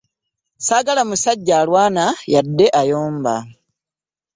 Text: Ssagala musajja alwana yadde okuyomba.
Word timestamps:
Ssagala 0.57 1.01
musajja 1.09 1.53
alwana 1.61 2.05
yadde 2.33 2.65
okuyomba. 2.79 3.35